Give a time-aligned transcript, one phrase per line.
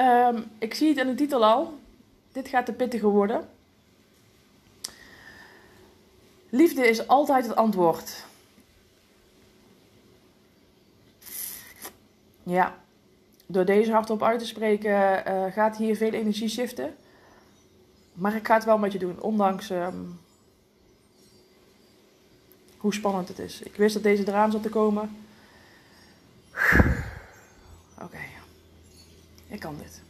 [0.00, 1.78] Um, ik zie het in de titel al.
[2.32, 3.48] Dit gaat de pittige worden.
[6.48, 8.24] Liefde is altijd het antwoord.
[12.42, 12.76] Ja,
[13.46, 14.90] door deze hardop uit te spreken
[15.28, 16.96] uh, gaat hier veel energie shiften.
[18.12, 20.20] Maar ik ga het wel met je doen, ondanks um,
[22.76, 23.62] hoe spannend het is.
[23.62, 25.16] Ik wist dat deze eraan zat te komen.
[29.48, 30.02] Ik kan dit.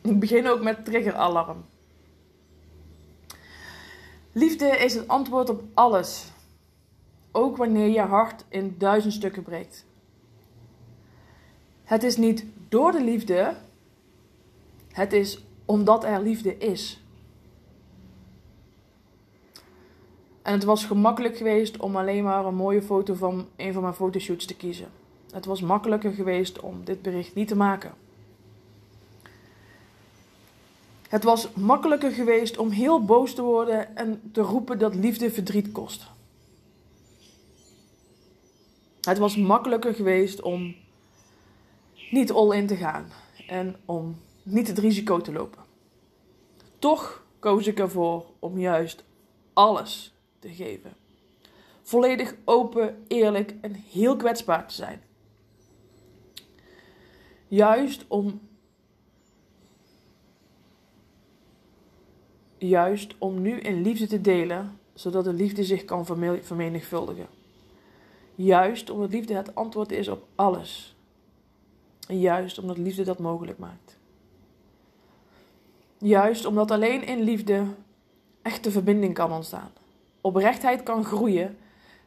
[0.00, 1.64] Ik begin ook met triggeralarm.
[4.32, 6.32] Liefde is het antwoord op alles.
[7.32, 9.84] Ook wanneer je hart in duizend stukken breekt.
[11.84, 13.56] Het is niet door de liefde,
[14.92, 17.02] het is omdat er liefde is.
[20.42, 23.94] En het was gemakkelijk geweest om alleen maar een mooie foto van een van mijn
[23.94, 24.88] fotoshoots te kiezen.
[25.30, 27.94] Het was makkelijker geweest om dit bericht niet te maken.
[31.10, 35.72] Het was makkelijker geweest om heel boos te worden en te roepen dat liefde verdriet
[35.72, 36.06] kost.
[39.00, 40.74] Het was makkelijker geweest om
[42.10, 43.12] niet all in te gaan
[43.46, 45.62] en om niet het risico te lopen.
[46.78, 49.04] Toch koos ik ervoor om juist
[49.52, 50.92] alles te geven.
[51.82, 55.02] Volledig open, eerlijk en heel kwetsbaar te zijn.
[57.48, 58.40] Juist om
[62.60, 66.06] juist om nu in liefde te delen, zodat de liefde zich kan
[66.42, 67.26] vermenigvuldigen.
[68.34, 70.96] Juist omdat liefde het antwoord is op alles.
[72.08, 73.98] Juist omdat liefde dat mogelijk maakt.
[75.98, 77.64] Juist omdat alleen in liefde
[78.42, 79.70] echte verbinding kan ontstaan.
[80.20, 81.58] Oprechtheid kan groeien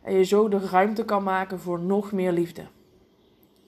[0.02, 2.66] en je zo de ruimte kan maken voor nog meer liefde.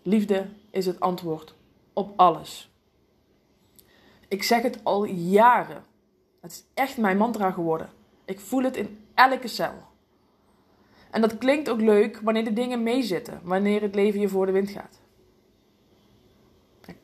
[0.03, 1.56] Liefde is het antwoord
[1.94, 2.69] op alles.
[4.28, 5.84] Ik zeg het al jaren.
[6.46, 7.90] Het is echt mijn mantra geworden.
[8.26, 9.74] Ik voel het in elke cel.
[11.12, 14.52] En dat klinkt ook leuk wanneer de dingen meezitten, wanneer het leven je voor de
[14.52, 15.00] wind gaat.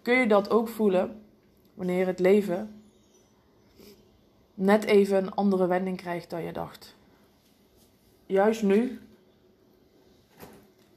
[0.01, 1.23] kun je dat ook voelen
[1.73, 2.83] wanneer het leven
[4.53, 6.95] net even een andere wending krijgt dan je dacht.
[8.25, 9.01] Juist nu,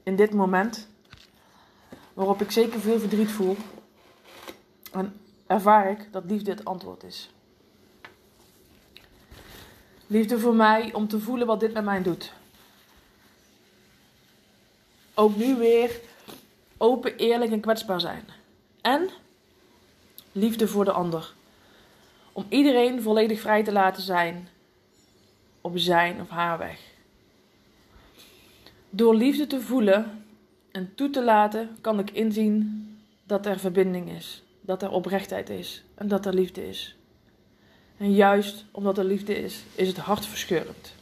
[0.03, 0.87] in dit moment,
[2.13, 3.55] waarop ik zeker veel verdriet voel,
[5.47, 7.34] ervaar ik dat liefde het antwoord is.
[10.07, 12.33] Liefde voor mij om te voelen wat dit met mij doet.
[15.13, 15.99] Ook nu weer
[16.77, 18.25] open, eerlijk en kwetsbaar zijn.
[18.81, 19.09] En
[20.31, 21.33] liefde voor de ander.
[22.31, 24.47] Om iedereen volledig vrij te laten zijn
[25.61, 26.79] op zijn of haar weg.
[28.89, 30.25] Door liefde te voelen
[30.71, 32.83] en toe te laten, kan ik inzien
[33.23, 36.95] dat er verbinding is, dat er oprechtheid is en dat er liefde is.
[37.97, 40.93] En juist omdat er liefde is, is het hartverscheurend.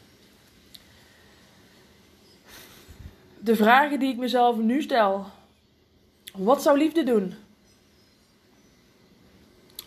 [3.40, 5.25] De vragen die ik mezelf nu stel.
[6.34, 7.34] Wat zou liefde doen?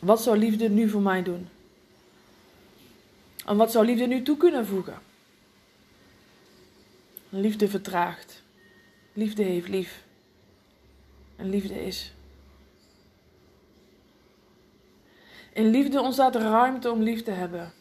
[0.01, 1.49] Wat zou liefde nu voor mij doen?
[3.47, 4.99] En wat zou liefde nu toe kunnen voegen?
[7.29, 8.43] Liefde vertraagt.
[9.13, 10.03] Liefde heeft lief.
[11.37, 12.13] En liefde is.
[15.57, 17.73] In liefde ontstaat ruimte om lief te hebben.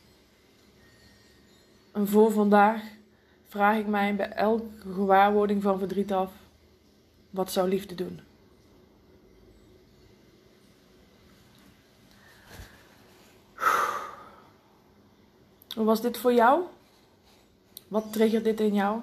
[1.92, 2.82] En voor vandaag
[3.48, 6.32] vraag ik mij bij elke gewaarwording van verdriet af:
[7.30, 8.20] wat zou liefde doen?
[15.76, 16.62] Hoe was dit voor jou?
[17.88, 19.02] Wat triggert dit in jou?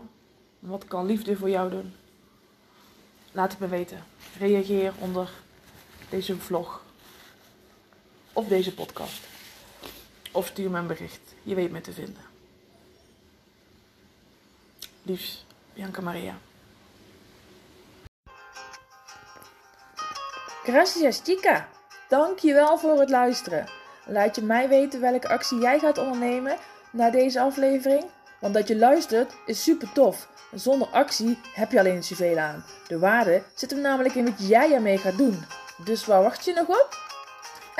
[0.58, 1.92] Wat kan liefde voor jou doen?
[3.32, 4.04] Laat het me weten.
[4.38, 5.30] Reageer onder
[6.08, 6.82] deze vlog
[8.32, 9.20] of deze podcast.
[10.32, 11.34] Of stuur me een bericht.
[11.42, 12.22] Je weet me te vinden.
[15.02, 15.44] Liefs,
[15.74, 16.38] Bianca Maria.
[20.62, 21.68] Gracias chica.
[22.08, 23.66] Dankjewel voor het luisteren.
[24.06, 26.56] Laat je mij weten welke actie jij gaat ondernemen
[26.90, 28.04] na deze aflevering.
[28.40, 30.28] Want dat je luistert is super tof.
[30.54, 32.64] Zonder actie heb je alleen zoveel aan.
[32.86, 35.44] De waarde zit hem namelijk in wat jij ermee gaat doen.
[35.84, 37.01] Dus waar wacht je nog op?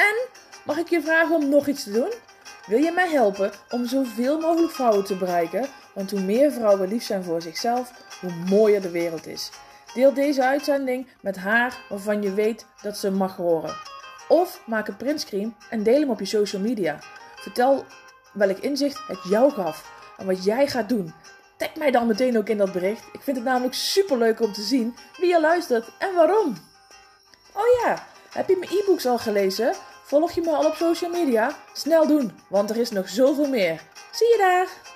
[0.09, 0.29] En
[0.65, 2.13] mag ik je vragen om nog iets te doen?
[2.67, 5.69] Wil je mij helpen om zoveel mogelijk vrouwen te bereiken?
[5.95, 9.51] Want hoe meer vrouwen lief zijn voor zichzelf, hoe mooier de wereld is.
[9.95, 13.75] Deel deze uitzending met haar waarvan je weet dat ze mag horen.
[14.29, 16.99] Of maak een printscreen en deel hem op je social media.
[17.35, 17.85] Vertel
[18.33, 21.15] welk inzicht het jou gaf en wat jij gaat doen.
[21.57, 23.05] Tag mij dan meteen ook in dat bericht.
[23.13, 26.57] Ik vind het namelijk super leuk om te zien wie je luistert en waarom.
[27.53, 29.75] Oh ja, heb je mijn e-books al gelezen?
[30.13, 31.57] Volg je me al op social media?
[31.73, 33.83] Snel doen, want er is nog zoveel meer.
[34.11, 34.92] Zie je daar!